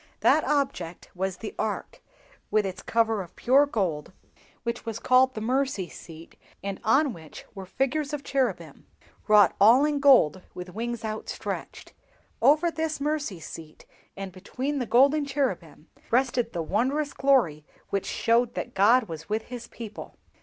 That 0.21 0.43
object 0.45 1.11
was 1.13 1.37
the 1.37 1.53
Ark, 1.59 2.01
with 2.49 2.65
its 2.65 2.81
cover 2.81 3.21
of 3.21 3.35
pure 3.35 3.67
gold 3.67 4.13
which 4.63 4.83
was 4.83 4.97
called 4.97 5.35
the 5.35 5.41
'Mercy 5.41 5.89
seat,' 5.89 6.37
and 6.63 6.79
on 6.83 7.13
which 7.13 7.45
were 7.53 7.67
figures 7.67 8.11
of 8.11 8.23
cherubim, 8.23 8.87
wrought 9.27 9.55
also 9.61 9.85
in 9.85 9.99
gold, 9.99 10.41
with 10.55 10.73
wings 10.73 11.05
outstretched. 11.05 11.93
Over 12.41 12.71
this 12.71 12.99
Mercy 12.99 13.39
seat, 13.39 13.85
and 14.17 14.31
between 14.31 14.79
the 14.79 14.87
golden 14.87 15.23
cherubim 15.23 15.87
rested 16.09 16.51
the 16.51 16.63
wondrous 16.63 17.13
glory 17.13 17.63
which 17.91 18.07
showed 18.07 18.55
that 18.55 18.73
God 18.73 19.03
was 19.03 19.29
with 19.29 19.43
his 19.53 19.67
people. 19.67 20.17